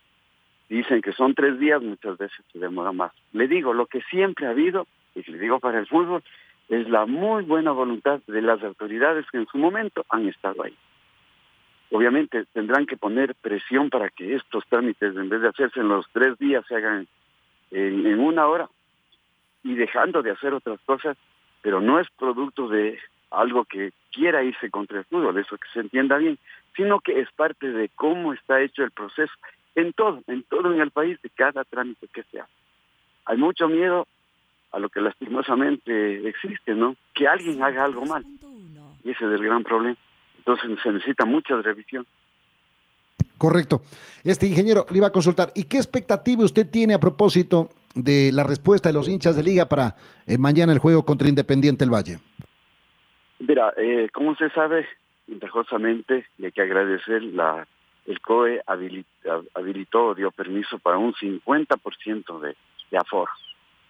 dicen 0.68 1.02
que 1.02 1.12
son 1.12 1.34
tres 1.34 1.56
días, 1.60 1.80
muchas 1.80 2.18
veces 2.18 2.44
se 2.52 2.58
demora 2.58 2.90
más. 2.90 3.12
Le 3.32 3.46
digo, 3.46 3.72
lo 3.72 3.86
que 3.86 4.00
siempre 4.10 4.48
ha 4.48 4.50
habido, 4.50 4.88
y 5.14 5.22
le 5.30 5.38
digo 5.38 5.60
para 5.60 5.78
el 5.78 5.86
fútbol, 5.86 6.24
es 6.68 6.88
la 6.88 7.06
muy 7.06 7.44
buena 7.44 7.70
voluntad 7.70 8.20
de 8.26 8.42
las 8.42 8.60
autoridades 8.64 9.24
que 9.30 9.38
en 9.38 9.46
su 9.46 9.56
momento 9.56 10.04
han 10.08 10.28
estado 10.28 10.64
ahí. 10.64 10.74
Obviamente 11.90 12.44
tendrán 12.52 12.86
que 12.86 12.96
poner 12.96 13.34
presión 13.34 13.88
para 13.88 14.10
que 14.10 14.34
estos 14.34 14.66
trámites, 14.66 15.16
en 15.16 15.28
vez 15.28 15.40
de 15.40 15.48
hacerse 15.48 15.80
en 15.80 15.88
los 15.88 16.06
tres 16.12 16.38
días, 16.38 16.64
se 16.66 16.76
hagan 16.76 17.08
en, 17.70 18.20
una 18.20 18.46
hora 18.46 18.68
y 19.62 19.74
dejando 19.74 20.22
de 20.22 20.32
hacer 20.32 20.52
otras 20.52 20.80
cosas, 20.84 21.16
pero 21.62 21.80
no 21.80 21.98
es 21.98 22.08
producto 22.18 22.68
de 22.68 22.98
algo 23.30 23.64
que 23.64 23.92
quiera 24.12 24.42
irse 24.42 24.70
contra 24.70 24.98
el 24.98 25.04
fútbol, 25.04 25.38
eso 25.38 25.56
que 25.56 25.68
se 25.72 25.80
entienda 25.80 26.18
bien, 26.18 26.38
sino 26.76 27.00
que 27.00 27.20
es 27.20 27.30
parte 27.32 27.70
de 27.70 27.88
cómo 27.94 28.32
está 28.32 28.60
hecho 28.60 28.84
el 28.84 28.90
proceso 28.90 29.32
en 29.74 29.92
todo, 29.92 30.22
en 30.26 30.42
todo 30.44 30.72
en 30.72 30.80
el 30.80 30.90
país, 30.90 31.20
de 31.22 31.30
cada 31.30 31.64
trámite 31.64 32.08
que 32.08 32.22
se 32.24 32.40
hace. 32.40 32.52
Hay 33.24 33.36
mucho 33.36 33.68
miedo 33.68 34.06
a 34.72 34.78
lo 34.78 34.88
que 34.88 35.00
lastimosamente 35.00 36.28
existe, 36.28 36.74
¿no? 36.74 36.96
Que 37.14 37.28
alguien 37.28 37.62
haga 37.62 37.84
algo 37.84 38.04
mal. 38.04 38.24
Y 39.04 39.10
ese 39.10 39.24
es 39.24 39.32
el 39.32 39.42
gran 39.42 39.62
problema. 39.62 39.96
Entonces 40.48 40.82
se 40.82 40.90
necesita 40.90 41.26
mucha 41.26 41.60
revisión. 41.60 42.06
Correcto. 43.36 43.82
Este 44.24 44.46
ingeniero 44.46 44.86
le 44.90 44.96
iba 44.96 45.08
a 45.08 45.12
consultar, 45.12 45.52
¿y 45.54 45.64
qué 45.64 45.76
expectativa 45.76 46.42
usted 46.42 46.70
tiene 46.70 46.94
a 46.94 46.98
propósito 46.98 47.68
de 47.94 48.30
la 48.32 48.44
respuesta 48.44 48.88
de 48.88 48.94
los 48.94 49.08
hinchas 49.08 49.36
de 49.36 49.42
liga 49.42 49.68
para 49.68 49.94
eh, 50.26 50.38
mañana 50.38 50.72
el 50.72 50.78
juego 50.78 51.04
contra 51.04 51.28
Independiente 51.28 51.84
el 51.84 51.92
Valle? 51.92 52.18
Mira, 53.40 53.74
eh, 53.76 54.08
como 54.12 54.34
se 54.36 54.48
sabe, 54.50 54.88
ventajosamente, 55.26 56.26
y 56.38 56.46
hay 56.46 56.52
que 56.52 56.62
agradecer, 56.62 57.22
la, 57.22 57.66
el 58.06 58.20
COE 58.22 58.62
habilitó, 59.54 60.14
dio 60.14 60.30
permiso 60.30 60.78
para 60.78 60.96
un 60.96 61.12
50% 61.12 62.40
de, 62.40 62.56
de 62.90 62.96
aforo, 62.96 63.30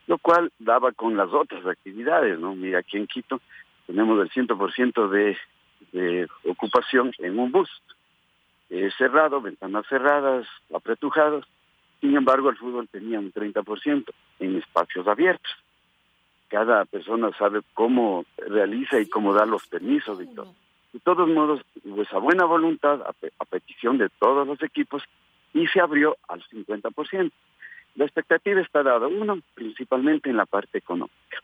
lo 0.09 0.19
cual 0.19 0.51
daba 0.59 0.91
con 0.91 1.17
las 1.17 1.33
otras 1.33 1.65
actividades, 1.67 2.37
¿no? 2.41 2.57
Mira, 2.57 2.81
aquí 2.81 2.97
en 2.97 3.07
Quito 3.07 3.41
tenemos 3.87 4.21
el 4.21 4.31
100% 4.31 5.09
de 5.09 5.37
de 5.93 6.29
ocupación 6.45 7.13
en 7.19 7.39
un 7.39 7.53
bus 7.53 7.71
eh, 8.71 8.91
cerrado, 8.99 9.41
ventanas 9.41 9.87
cerradas, 9.89 10.47
apretujados. 10.75 11.47
Sin 12.01 12.17
embargo, 12.17 12.51
el 12.51 12.57
fútbol 12.57 12.89
tenía 12.89 13.19
un 13.19 13.33
30% 13.33 14.05
en 14.41 14.57
espacios 14.57 15.07
abiertos. 15.09 15.51
Cada 16.49 16.85
persona 16.85 17.31
sabe 17.39 17.61
cómo 17.75 18.25
realiza 18.37 19.01
y 19.01 19.09
cómo 19.09 19.35
da 19.35 19.47
los 19.47 19.67
permisos 19.67 20.21
y 20.23 20.27
todo. 20.35 20.55
De 20.93 21.01
todos 21.01 21.29
modos, 21.29 21.61
hubo 21.85 22.03
esa 22.03 22.19
buena 22.19 22.45
voluntad 22.45 23.03
a, 23.03 23.45
petición 23.45 23.99
de 23.99 24.09
todos 24.09 24.47
los 24.47 24.63
equipos 24.63 25.03
y 25.53 25.67
se 25.67 25.81
abrió 25.81 26.17
al 26.29 26.43
50%. 26.45 27.31
La 27.97 28.05
expectativa 28.05 28.61
está 28.61 28.83
dada, 28.83 29.07
uno, 29.07 29.41
principalmente 29.55 30.31
en 30.31 30.37
la 30.37 30.47
parte 30.47 30.79
económica. 30.79 31.43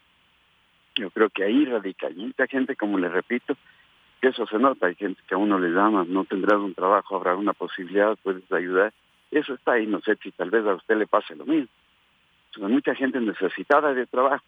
Yo 0.94 1.10
creo 1.10 1.28
que 1.28 1.44
ahí 1.44 1.64
radica. 1.64 2.08
Mucha 2.14 2.46
gente, 2.46 2.76
como 2.76 2.98
le 2.98 3.08
repito, 3.08 3.56
eso 4.26 4.46
se 4.46 4.58
nota, 4.58 4.86
hay 4.86 4.94
gente 4.94 5.20
que 5.26 5.34
a 5.34 5.38
uno 5.38 5.58
le 5.58 5.70
llama, 5.70 6.04
no 6.06 6.24
tendrás 6.24 6.58
un 6.60 6.74
trabajo, 6.74 7.16
habrá 7.16 7.36
una 7.36 7.52
posibilidad, 7.52 8.16
puedes 8.22 8.50
ayudar. 8.52 8.92
Eso 9.30 9.54
está 9.54 9.72
ahí, 9.72 9.86
no 9.86 10.00
sé 10.00 10.16
si 10.22 10.30
tal 10.30 10.50
vez 10.50 10.64
a 10.66 10.74
usted 10.74 10.96
le 10.96 11.06
pase 11.06 11.34
lo 11.34 11.44
mismo. 11.44 11.68
Mucha 12.58 12.94
gente 12.94 13.20
necesitada 13.20 13.92
de 13.92 14.06
trabajo. 14.06 14.44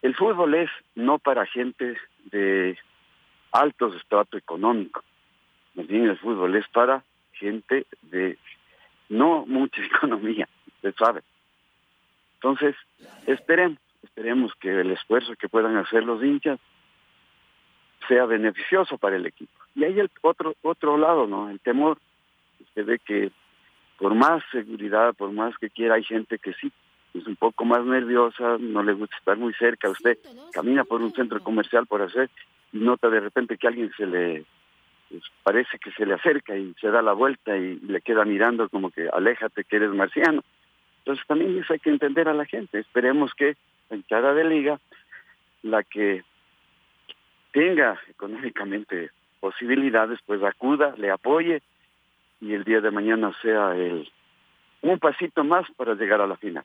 El 0.00 0.14
fútbol 0.16 0.54
es 0.54 0.70
no 0.94 1.18
para 1.18 1.44
gente 1.46 1.96
de 2.30 2.78
alto 3.52 3.94
estrato 3.94 4.38
económico. 4.38 5.04
Más 5.74 5.86
bien 5.86 6.08
el 6.08 6.18
fútbol 6.18 6.56
es 6.56 6.66
para 6.68 7.04
gente 7.32 7.86
de 8.02 8.38
no 9.08 9.44
mucha 9.46 9.82
economía, 9.96 10.48
usted 10.76 10.94
sabe. 10.98 11.22
Entonces, 12.34 12.74
esperemos, 13.26 13.78
esperemos 14.02 14.52
que 14.56 14.80
el 14.80 14.90
esfuerzo 14.90 15.34
que 15.36 15.48
puedan 15.48 15.76
hacer 15.76 16.02
los 16.02 16.22
hinchas 16.24 16.58
sea 18.08 18.26
beneficioso 18.26 18.98
para 18.98 19.16
el 19.16 19.26
equipo. 19.26 19.52
Y 19.74 19.84
hay 19.84 19.98
el 19.98 20.10
otro 20.22 20.54
otro 20.62 20.96
lado, 20.96 21.26
¿no? 21.26 21.48
El 21.50 21.60
temor. 21.60 21.98
Usted 22.60 22.84
ve 22.84 22.98
que 22.98 23.30
por 23.98 24.14
más 24.14 24.42
seguridad, 24.50 25.14
por 25.14 25.32
más 25.32 25.56
que 25.58 25.70
quiera, 25.70 25.94
hay 25.94 26.04
gente 26.04 26.38
que 26.38 26.52
sí 26.54 26.72
es 27.14 27.26
un 27.26 27.36
poco 27.36 27.64
más 27.64 27.84
nerviosa, 27.84 28.56
no 28.58 28.82
le 28.82 28.94
gusta 28.94 29.16
estar 29.16 29.36
muy 29.36 29.52
cerca. 29.54 29.90
Usted 29.90 30.18
camina 30.52 30.84
por 30.84 31.02
un 31.02 31.12
centro 31.12 31.40
comercial 31.42 31.86
por 31.86 32.02
hacer 32.02 32.30
y 32.72 32.78
nota 32.78 33.08
de 33.10 33.20
repente 33.20 33.58
que 33.58 33.68
alguien 33.68 33.92
se 33.96 34.06
le 34.06 34.44
pues, 35.10 35.22
parece 35.42 35.78
que 35.78 35.90
se 35.92 36.06
le 36.06 36.14
acerca 36.14 36.56
y 36.56 36.74
se 36.80 36.88
da 36.88 37.02
la 37.02 37.12
vuelta 37.12 37.56
y 37.56 37.78
le 37.80 38.00
queda 38.00 38.24
mirando 38.24 38.68
como 38.70 38.90
que 38.90 39.08
aléjate 39.08 39.64
que 39.64 39.76
eres 39.76 39.90
marciano. 39.90 40.42
Entonces 40.98 41.26
también 41.26 41.58
eso 41.58 41.72
hay 41.72 41.80
que 41.80 41.90
entender 41.90 42.28
a 42.28 42.34
la 42.34 42.46
gente. 42.46 42.78
Esperemos 42.78 43.34
que 43.34 43.56
la 43.90 43.96
entrada 43.96 44.32
de 44.32 44.44
liga, 44.44 44.80
la 45.62 45.82
que 45.82 46.24
tenga 47.52 48.00
económicamente 48.08 49.10
posibilidades, 49.40 50.18
pues 50.26 50.42
acuda, 50.42 50.94
le 50.96 51.10
apoye 51.10 51.62
y 52.40 52.54
el 52.54 52.64
día 52.64 52.80
de 52.80 52.90
mañana 52.90 53.32
sea 53.40 53.76
el 53.76 54.10
un 54.82 54.98
pasito 54.98 55.44
más 55.44 55.64
para 55.76 55.94
llegar 55.94 56.20
a 56.20 56.26
la 56.26 56.36
final. 56.36 56.64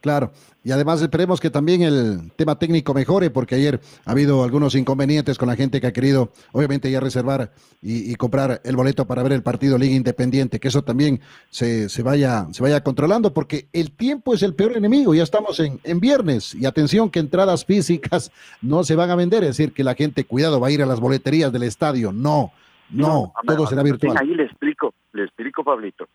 Claro, 0.00 0.30
y 0.62 0.70
además 0.70 1.02
esperemos 1.02 1.40
que 1.40 1.50
también 1.50 1.82
el 1.82 2.30
tema 2.36 2.56
técnico 2.56 2.94
mejore, 2.94 3.30
porque 3.30 3.56
ayer 3.56 3.80
ha 4.04 4.12
habido 4.12 4.44
algunos 4.44 4.76
inconvenientes 4.76 5.36
con 5.36 5.48
la 5.48 5.56
gente 5.56 5.80
que 5.80 5.88
ha 5.88 5.92
querido, 5.92 6.30
obviamente, 6.52 6.88
ya 6.88 7.00
reservar 7.00 7.50
y, 7.82 8.14
comprar 8.14 8.60
el 8.64 8.76
boleto 8.76 9.08
para 9.08 9.24
ver 9.24 9.32
el 9.32 9.42
partido 9.42 9.76
Liga 9.76 9.96
Independiente, 9.96 10.60
que 10.60 10.68
eso 10.68 10.82
también 10.82 11.20
se, 11.50 11.88
vaya, 12.04 12.46
se 12.52 12.62
vaya 12.62 12.84
controlando, 12.84 13.34
porque 13.34 13.68
el 13.72 13.90
tiempo 13.90 14.34
es 14.34 14.44
el 14.44 14.54
peor 14.54 14.76
enemigo, 14.76 15.14
ya 15.14 15.24
estamos 15.24 15.58
en, 15.58 15.80
en 15.82 15.98
viernes, 15.98 16.54
y 16.54 16.64
atención 16.64 17.10
que 17.10 17.18
entradas 17.18 17.64
físicas 17.64 18.30
no 18.62 18.84
se 18.84 18.94
van 18.94 19.10
a 19.10 19.16
vender, 19.16 19.42
es 19.42 19.56
decir, 19.56 19.72
que 19.72 19.82
la 19.82 19.96
gente, 19.96 20.24
cuidado, 20.24 20.60
va 20.60 20.68
a 20.68 20.70
ir 20.70 20.82
a 20.82 20.86
las 20.86 21.00
boleterías 21.00 21.52
del 21.52 21.64
estadio, 21.64 22.12
no, 22.12 22.52
no, 22.90 23.32
todo 23.44 23.66
será 23.66 23.82
virtual. 23.82 24.16
Ahí 24.16 24.32
le 24.32 24.44
explico, 24.44 24.94
le 25.12 25.24
explico, 25.24 25.64
Pablito 25.64 26.08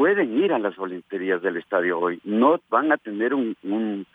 pueden 0.00 0.42
ir 0.42 0.50
a 0.54 0.58
las 0.58 0.76
boleterías 0.76 1.42
del 1.42 1.58
estadio 1.58 2.00
hoy. 2.00 2.20
No 2.24 2.58
van 2.70 2.90
a 2.90 2.96
tener 2.96 3.34
un, 3.34 3.54
un, 3.62 4.06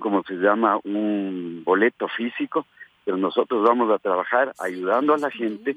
como 0.00 0.24
se 0.24 0.34
llama, 0.34 0.80
un 0.82 1.62
boleto 1.64 2.08
físico, 2.08 2.66
pero 3.04 3.16
nosotros 3.16 3.62
vamos 3.62 3.88
a 3.92 4.00
trabajar 4.00 4.52
ayudando 4.58 5.14
a 5.14 5.18
la 5.18 5.30
gente, 5.30 5.76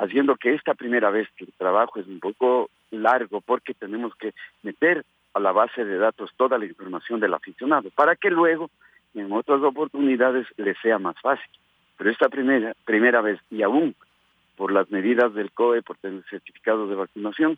haciendo 0.00 0.34
que 0.34 0.54
esta 0.54 0.74
primera 0.74 1.10
vez 1.10 1.28
que 1.36 1.44
el 1.44 1.52
trabajo 1.52 2.00
es 2.00 2.08
un 2.08 2.18
poco 2.18 2.68
largo, 2.90 3.40
porque 3.42 3.74
tenemos 3.74 4.12
que 4.16 4.34
meter 4.64 5.04
a 5.34 5.38
la 5.38 5.52
base 5.52 5.84
de 5.84 5.98
datos 5.98 6.32
toda 6.36 6.58
la 6.58 6.66
información 6.66 7.20
del 7.20 7.34
aficionado, 7.34 7.90
para 7.94 8.16
que 8.16 8.28
luego 8.28 8.70
en 9.14 9.30
otras 9.30 9.62
oportunidades 9.62 10.48
le 10.56 10.74
sea 10.82 10.98
más 10.98 11.14
fácil. 11.20 11.48
Pero 11.96 12.10
esta 12.10 12.28
primera, 12.28 12.74
primera 12.84 13.20
vez, 13.20 13.38
y 13.52 13.62
aún 13.62 13.94
por 14.56 14.72
las 14.72 14.90
medidas 14.90 15.32
del 15.32 15.52
COE, 15.52 15.82
por 15.82 15.96
el 16.02 16.24
certificado 16.28 16.88
de 16.88 16.96
vacunación, 16.96 17.56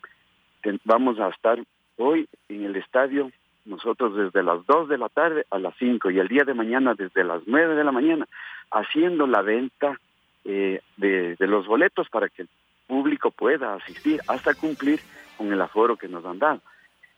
vamos 0.84 1.18
a 1.18 1.28
estar 1.28 1.58
hoy 1.96 2.28
en 2.48 2.64
el 2.64 2.76
estadio 2.76 3.30
nosotros 3.68 4.16
desde 4.16 4.42
las 4.42 4.64
2 4.66 4.88
de 4.88 4.98
la 4.98 5.08
tarde 5.08 5.44
a 5.50 5.58
las 5.58 5.74
5 5.78 6.10
y 6.10 6.18
el 6.18 6.28
día 6.28 6.44
de 6.44 6.54
mañana 6.54 6.94
desde 6.94 7.22
las 7.22 7.42
9 7.46 7.74
de 7.74 7.84
la 7.84 7.92
mañana 7.92 8.26
haciendo 8.70 9.26
la 9.26 9.42
venta 9.42 9.98
eh, 10.44 10.80
de, 10.96 11.36
los 11.40 11.66
boletos 11.66 12.08
para 12.08 12.28
que 12.28 12.42
el 12.42 12.48
público 12.86 13.30
pueda 13.30 13.74
asistir 13.74 14.20
hasta 14.26 14.54
cumplir 14.54 15.00
con 15.36 15.52
el 15.52 15.60
aforo 15.60 15.96
que 15.96 16.08
nos 16.08 16.24
han 16.24 16.38
dado. 16.38 16.62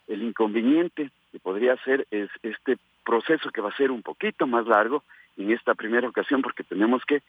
El 0.08 0.22
inconveniente 0.22 1.10
que 1.30 1.38
podría 1.38 1.76
ser 1.84 2.06
es 2.10 2.28
este 2.42 2.76
proceso 3.04 3.50
que 3.50 3.60
va 3.60 3.70
a 3.70 3.76
ser 3.76 3.90
un 3.90 4.02
poquito 4.02 4.46
más 4.46 4.66
largo 4.66 5.04
en 5.36 5.52
esta 5.52 5.74
primera 5.74 6.08
ocasión 6.08 6.42
porque 6.42 6.64
tenemos 6.64 7.04
que 7.04 7.22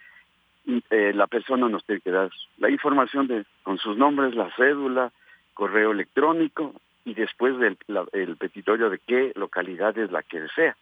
eh, 0.89 1.13
la 1.13 1.27
persona 1.27 1.70
nos 1.70 1.86
tiene 1.86 2.01
que 2.01 2.12
dar 2.12 2.32
la 2.58 2.70
información 2.70 3.27
de 3.27 3.46
con 3.63 3.77
sus 3.77 3.98
nombres, 3.98 4.36
la 4.36 4.50
cédula, 4.56 5.12
correo 5.53 5.91
electrónico 5.91 6.74
y 7.05 7.13
después 7.13 7.58
del 7.58 7.77
el 8.13 8.38
petitorio 8.38 8.89
de 8.89 9.00
qué 9.00 9.31
localidad 9.36 9.98
es 9.98 10.12
la 10.12 10.24
que 10.24 10.41
desea. 10.41 10.75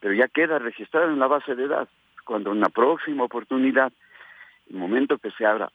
Pero 0.00 0.14
ya 0.14 0.28
queda 0.28 0.58
registrado 0.58 1.10
en 1.10 1.18
la 1.18 1.26
base 1.26 1.54
de 1.54 1.68
datos. 1.68 1.94
Cuando 2.24 2.52
en 2.52 2.60
la 2.60 2.68
próxima 2.68 3.24
oportunidad, 3.24 3.92
el 4.70 4.76
momento 4.76 5.18
que 5.18 5.30
se 5.32 5.46
abra, 5.46 5.70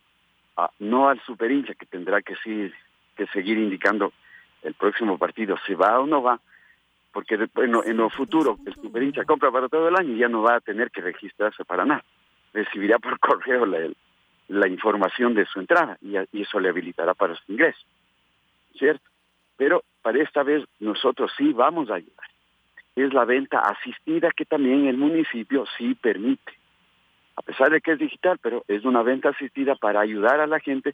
no 0.80 1.10
al 1.10 1.22
hincha 1.50 1.74
que 1.74 1.86
tendrá 1.86 2.22
que, 2.22 2.36
seguir, 2.36 3.58
indicando 3.58 4.14
el 4.62 4.74
próximo 4.76 5.18
partido 5.18 5.58
si 5.66 5.74
va 5.74 6.00
o 6.00 6.06
no 6.06 6.22
va, 6.22 6.40
porque 7.12 7.38
después 7.38 7.70
en, 7.86 7.98
lo 7.98 8.10
futuro 8.10 8.58
el 8.66 9.04
hincha 9.04 9.26
compra 9.26 9.52
para 9.52 9.68
todo 9.68 9.88
el 9.88 9.96
año 9.96 10.14
y 10.14 10.20
ya 10.20 10.30
no 10.30 10.42
va 10.42 10.56
a 10.56 10.62
tener 10.62 10.92
que 10.92 11.02
registrarse 11.02 11.66
para 11.66 11.86
nada. 11.86 12.04
Recibirá 12.54 13.00
por 13.00 13.20
correo 13.20 13.66
la, 13.66 13.90
la 14.48 14.68
información 14.68 15.34
de 15.34 15.46
su 15.46 15.60
entrada 15.60 15.98
y 16.02 16.42
eso 16.42 16.60
le 16.60 16.70
habilitará 16.70 17.14
para 17.14 17.36
su 17.36 17.52
ingreso. 17.52 17.84
¿Cierto? 18.78 19.04
Pero 19.58 19.84
para 20.02 20.22
esta 20.22 20.44
vez 20.44 20.64
nosotros 20.80 21.32
sí 21.38 21.54
vamos 21.54 21.90
a 21.90 21.96
ayudar. 21.96 22.28
Es 22.96 23.14
la 23.14 23.26
venta 23.26 23.60
asistida 23.60 24.30
que 24.36 24.46
también 24.46 24.88
el 24.88 24.98
municipio 24.98 25.66
sí 25.78 25.96
permite. 25.96 26.54
A 27.36 27.42
pesar 27.42 27.72
de 27.72 27.82
que 27.82 27.94
es 27.94 28.00
digital, 28.00 28.38
pero 28.42 28.64
es 28.68 28.86
una 28.86 29.02
venta 29.02 29.30
asistida 29.30 29.76
para 29.76 30.02
ayudar 30.02 30.40
a 30.40 30.48
la 30.48 30.60
gente 30.60 30.94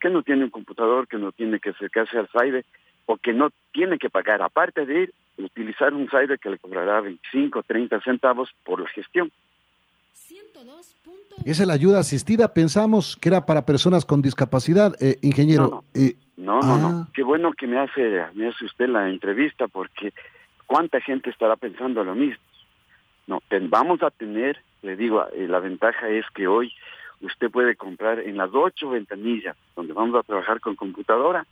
que 0.00 0.08
no 0.08 0.22
tiene 0.22 0.44
un 0.44 0.50
computador, 0.50 1.08
que 1.08 1.18
no 1.18 1.32
tiene 1.32 1.58
que 1.58 1.70
acercarse 1.70 2.16
al 2.18 2.28
SAIDE 2.28 2.64
o 3.06 3.16
que 3.16 3.32
no 3.32 3.50
tiene 3.72 3.98
que 3.98 4.08
pagar, 4.08 4.40
aparte 4.40 4.86
de 4.86 5.02
ir, 5.02 5.14
utilizar 5.36 5.92
un 5.94 6.08
SAIDE 6.08 6.38
que 6.38 6.50
le 6.50 6.58
cobrará 6.58 7.00
25, 7.00 7.62
30 7.64 8.00
centavos 8.00 8.50
por 8.64 8.80
la 8.80 8.88
gestión. 8.88 9.30
Esa 11.44 11.62
es 11.62 11.66
la 11.66 11.74
ayuda 11.74 11.98
asistida. 12.00 12.52
Pensamos 12.52 13.16
que 13.16 13.28
era 13.30 13.46
para 13.46 13.64
personas 13.64 14.04
con 14.04 14.22
discapacidad, 14.22 14.94
eh, 15.00 15.18
ingeniero. 15.22 15.68
No, 15.68 15.84
eh, 15.94 16.16
no, 16.40 16.60
no, 16.60 16.78
no, 16.78 17.08
Qué 17.12 17.22
bueno 17.22 17.52
que 17.52 17.66
me 17.66 17.78
hace, 17.78 18.24
me 18.34 18.48
hace 18.48 18.64
usted 18.64 18.88
la 18.88 19.08
entrevista 19.08 19.68
porque 19.68 20.12
cuánta 20.66 21.00
gente 21.00 21.30
estará 21.30 21.56
pensando 21.56 22.02
lo 22.04 22.14
mismo. 22.14 22.42
No, 23.26 23.40
vamos 23.68 24.02
a 24.02 24.10
tener, 24.10 24.60
le 24.82 24.96
digo, 24.96 25.26
eh, 25.32 25.46
la 25.46 25.60
ventaja 25.60 26.08
es 26.08 26.24
que 26.34 26.46
hoy 26.46 26.72
usted 27.20 27.50
puede 27.50 27.76
comprar 27.76 28.18
en 28.20 28.36
las 28.36 28.50
ocho 28.52 28.90
ventanillas 28.90 29.56
donde 29.76 29.92
vamos 29.92 30.18
a 30.18 30.26
trabajar 30.26 30.60
con 30.60 30.74
computadora, 30.74 31.46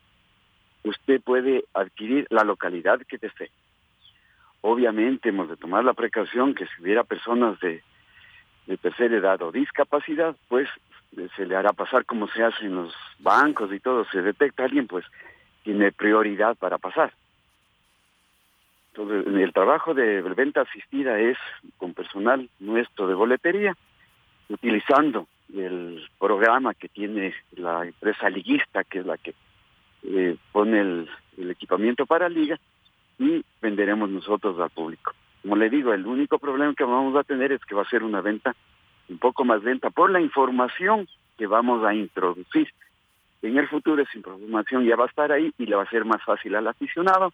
usted 0.85 1.21
puede 1.21 1.65
adquirir 1.75 2.27
la 2.31 2.45
localidad 2.45 3.01
que 3.07 3.19
desee. 3.19 3.51
Obviamente 4.61 5.29
hemos 5.29 5.49
de 5.49 5.57
tomar 5.57 5.85
la 5.85 5.93
precaución 5.93 6.55
que 6.55 6.67
si 6.67 6.83
hubiera 6.83 7.05
personas 7.05 7.61
de 7.61 7.83
de 8.69 8.77
tercera 8.77 9.17
edad 9.17 9.43
o 9.43 9.51
discapacidad, 9.51 10.37
pues 10.49 10.69
se 11.37 11.47
le 11.47 11.57
hará 11.57 11.73
pasar 11.73 12.05
como 12.05 12.29
se 12.29 12.43
hace 12.43 12.67
en 12.67 12.77
los 12.77 12.95
bancos 13.19 13.73
y 13.73 13.81
todo, 13.81 14.05
se 14.07 14.23
detecta 14.23 14.65
alguien, 14.65 14.87
pues 14.87 15.05
tiene 15.63 15.93
prioridad 15.93 16.57
para 16.57 16.79
pasar. 16.79 17.13
Entonces, 18.93 19.27
el 19.33 19.53
trabajo 19.53 19.95
de 19.95 20.23
venta 20.23 20.63
asistida 20.63 21.19
es 21.19 21.39
con 21.77 21.95
personal 21.95 22.49
nuestro 22.59 23.07
de 23.07 23.15
boletería, 23.15 23.77
utilizando 24.49 25.29
el 25.55 26.07
programa 26.19 26.75
que 26.75 26.89
tiene 26.89 27.35
la 27.53 27.85
empresa 27.87 28.29
liguista, 28.29 28.85
que 28.85 29.01
es 29.01 29.07
la 29.07 29.17
que 29.17 29.35
eh, 30.03 30.37
pone 30.53 30.81
el, 30.81 31.11
el 31.37 31.51
equipamiento 31.51 32.07
para 32.07 32.29
liga, 32.29 32.59
y 33.19 33.45
venderemos 33.61 34.11
nosotros 34.11 34.59
al 34.61 34.71
público. 34.71 35.13
Como 35.43 35.57
le 35.57 35.71
digo, 35.71 35.93
el 35.93 36.07
único 36.07 36.39
problema 36.39 36.75
que 36.75 36.85
vamos 36.85 37.17
a 37.17 37.25
tener 37.25 37.53
es 37.53 37.65
que 37.65 37.75
va 37.75 37.83
a 37.83 37.89
ser 37.89 38.03
una 38.03 38.21
venta 38.21 38.55
un 39.09 39.19
poco 39.19 39.45
más 39.45 39.63
lenta 39.63 39.91
por 39.91 40.11
la 40.11 40.21
información 40.21 41.09
que 41.37 41.47
vamos 41.47 41.85
a 41.85 41.95
introducir. 41.95 42.69
En 43.43 43.57
el 43.57 43.69
futuro 43.69 44.03
esa 44.03 44.17
información 44.17 44.85
ya 44.85 44.97
va 44.97 45.05
a 45.05 45.09
estar 45.09 45.31
ahí 45.31 45.53
y 45.59 45.67
le 45.67 45.77
va 45.77 45.85
a 45.85 45.91
ser 45.91 46.05
más 46.05 46.23
fácil 46.25 46.55
al 46.57 46.67
aficionado 46.67 47.33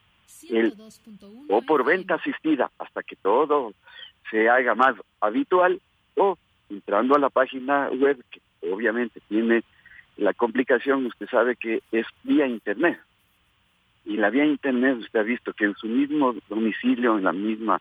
o 1.49 1.63
por 1.63 1.85
venta 1.85 2.15
asistida 2.15 2.71
hasta 2.79 3.03
que 3.03 3.17
todo 3.17 3.73
se 4.31 4.49
haga 4.49 4.75
más 4.75 4.95
habitual 5.21 5.81
o 6.17 6.37
entrando 6.69 7.15
a 7.15 7.19
la 7.19 7.31
página 7.31 7.89
web 7.91 8.23
que 8.31 8.41
obviamente 8.71 9.21
tiene 9.29 9.63
la 10.17 10.33
complicación, 10.33 11.07
usted 11.07 11.29
sabe 11.29 11.57
que 11.57 11.83
es 11.93 12.07
vía 12.23 12.47
internet. 12.47 13.01
Y 14.05 14.17
la 14.17 14.31
vía 14.31 14.45
internet 14.45 14.99
usted 14.99 15.21
ha 15.21 15.23
visto 15.23 15.53
que 15.53 15.65
en 15.65 15.75
su 15.75 15.87
mismo 15.87 16.35
domicilio, 16.49 17.17
en 17.19 17.25
la 17.25 17.33
misma 17.33 17.81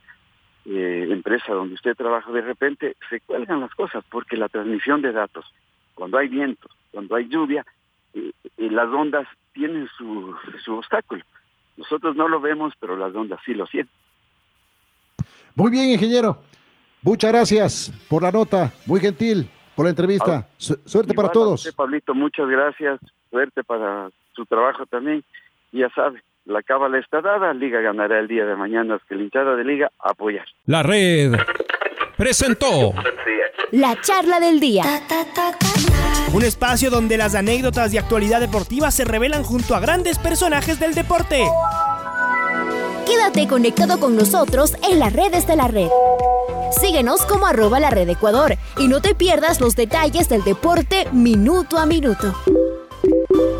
eh, 0.65 1.07
empresa 1.09 1.53
donde 1.53 1.75
usted 1.75 1.95
trabaja, 1.95 2.31
de 2.31 2.41
repente 2.41 2.95
se 3.09 3.19
cuelgan 3.21 3.59
las 3.59 3.73
cosas 3.75 4.03
porque 4.09 4.37
la 4.37 4.49
transmisión 4.49 5.01
de 5.01 5.11
datos, 5.11 5.45
cuando 5.93 6.17
hay 6.17 6.27
viento, 6.27 6.69
cuando 6.91 7.15
hay 7.15 7.27
lluvia, 7.27 7.65
eh, 8.13 8.31
eh, 8.57 8.69
las 8.71 8.87
ondas 8.87 9.27
tienen 9.53 9.87
su, 9.97 10.35
su 10.63 10.75
obstáculo. 10.75 11.23
Nosotros 11.77 12.15
no 12.15 12.27
lo 12.27 12.39
vemos, 12.39 12.73
pero 12.79 12.95
las 12.95 13.13
ondas 13.13 13.39
sí 13.45 13.53
lo 13.53 13.65
sienten. 13.67 13.95
Muy 15.55 15.71
bien, 15.71 15.89
ingeniero. 15.89 16.37
Muchas 17.01 17.31
gracias 17.31 17.91
por 18.07 18.23
la 18.23 18.31
nota, 18.31 18.71
muy 18.85 18.99
gentil, 19.01 19.49
por 19.75 19.85
la 19.85 19.89
entrevista. 19.89 20.47
suerte 20.57 21.13
para 21.13 21.29
todos. 21.29 21.69
Pablito, 21.75 22.15
muchas 22.15 22.47
gracias. 22.47 22.99
Suerte 23.29 23.63
para 23.63 24.09
su 24.33 24.45
trabajo 24.45 24.85
también. 24.85 25.23
Ya 25.73 25.89
sabe, 25.89 26.23
la 26.45 26.61
cábala 26.61 26.99
está 26.99 27.21
dada, 27.21 27.53
Liga 27.53 27.81
ganará 27.81 28.19
el 28.19 28.27
día 28.27 28.45
de 28.45 28.55
mañana, 28.55 28.99
que 29.07 29.15
la 29.15 29.23
hinchada 29.23 29.55
de 29.55 29.63
Liga 29.63 29.91
apoyar. 29.99 30.45
La 30.65 30.83
red 30.83 31.33
presentó 32.17 32.93
la 33.71 33.99
charla 34.01 34.39
del 34.39 34.59
día. 34.59 34.83
Un 36.33 36.43
espacio 36.43 36.89
donde 36.89 37.17
las 37.17 37.35
anécdotas 37.35 37.91
de 37.91 37.99
actualidad 37.99 38.39
deportiva 38.39 38.91
se 38.91 39.05
revelan 39.05 39.43
junto 39.43 39.75
a 39.75 39.79
grandes 39.79 40.19
personajes 40.19 40.79
del 40.79 40.93
deporte. 40.93 41.43
Quédate 43.05 43.47
conectado 43.47 43.99
con 43.99 44.15
nosotros 44.15 44.75
en 44.89 44.99
las 44.99 45.13
redes 45.13 45.47
de 45.47 45.55
la 45.55 45.67
red. 45.67 45.89
Síguenos 46.71 47.25
como 47.25 47.45
arroba 47.45 47.79
la 47.79 47.89
red 47.89 48.09
Ecuador 48.09 48.55
y 48.77 48.87
no 48.87 49.01
te 49.01 49.13
pierdas 49.13 49.61
los 49.61 49.75
detalles 49.75 50.29
del 50.29 50.43
deporte 50.43 51.07
minuto 51.11 51.77
a 51.77 51.85
minuto. 51.85 52.33